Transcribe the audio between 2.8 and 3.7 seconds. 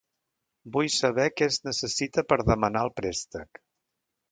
el préstec.